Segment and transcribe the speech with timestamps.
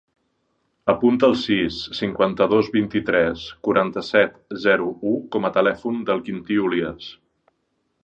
[0.93, 7.17] Apunta el sis, cinquanta-dos, vint-i-tres, quaranta-set, zero, u com a telèfon del Quintí Olias.